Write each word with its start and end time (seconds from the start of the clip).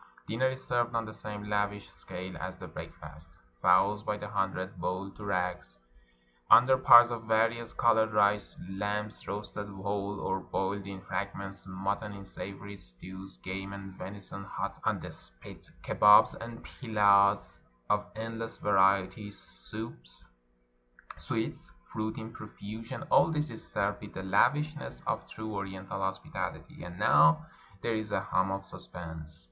Dinner 0.27 0.49
is 0.49 0.65
served 0.65 0.95
on 0.95 1.05
the 1.05 1.13
same 1.13 1.43
lavish 1.43 1.87
scale 1.91 2.35
as 2.39 2.57
the 2.57 2.67
break 2.67 2.91
fast. 2.95 3.37
Fowls 3.61 4.01
by 4.01 4.17
the 4.17 4.27
hundred, 4.29 4.77
boiled 4.79 5.15
to 5.17 5.23
rags, 5.23 5.77
under 6.49 6.75
piles 6.75 7.11
of 7.11 7.25
various 7.25 7.71
colored 7.71 8.11
rice; 8.11 8.57
lambs 8.67 9.27
roasted 9.27 9.67
whole, 9.67 10.19
or 10.19 10.39
boiled 10.39 10.87
in 10.87 11.01
fragments; 11.01 11.67
mutton 11.67 12.13
in 12.13 12.25
savory 12.25 12.77
stews; 12.77 13.37
game 13.43 13.73
and 13.73 13.93
venison 13.93 14.43
hot 14.43 14.79
on' 14.85 14.99
the 15.01 15.11
spit; 15.11 15.69
kababs 15.83 16.33
and 16.33 16.63
pilaws 16.63 17.59
of 17.87 18.07
endless 18.15 18.57
variety; 18.57 19.29
soups, 19.29 20.25
sweets, 21.17 21.71
fruit 21.93 22.17
in 22.17 22.33
profusion: 22.33 23.03
all 23.11 23.27
this 23.29 23.51
is 23.51 23.71
served 23.71 24.01
with 24.01 24.15
the 24.15 24.23
la\ishness 24.23 25.03
of 25.05 25.29
true 25.29 25.53
Oriental 25.53 25.99
hospitaUty. 25.99 26.83
And 26.83 26.97
now 26.97 27.45
there 27.83 27.93
is 27.93 28.11
a 28.11 28.19
hum 28.21 28.49
of 28.49 28.65
suspense. 28.67 29.39